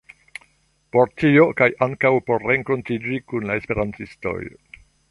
[0.95, 4.39] Por tio, kaj ankaŭ por renkontiĝi kun la esperantistoj